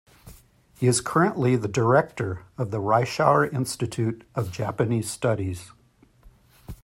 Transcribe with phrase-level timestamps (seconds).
[0.79, 5.69] He is currently the Director of the Reischauer Institute of Japanese Studies.